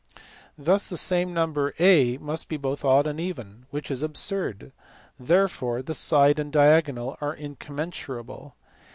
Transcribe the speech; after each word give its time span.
Thus 0.57 0.89
the 0.89 0.97
same 0.97 1.31
number 1.31 1.75
a 1.77 2.17
must 2.17 2.49
be 2.49 2.57
both 2.57 2.83
odd 2.83 3.05
and 3.05 3.19
even, 3.19 3.67
which 3.69 3.91
is 3.91 4.01
absurd; 4.01 4.71
therefore 5.19 5.83
the 5.83 5.93
side 5.93 6.39
and 6.39 6.51
diagonal 6.51 7.19
are 7.21 7.35
incommensurable. 7.35 8.55